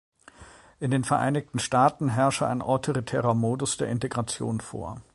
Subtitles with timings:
[0.79, 5.03] In den Vereinigten Staaten herrsche ein autoritärer Modus der Integration vor.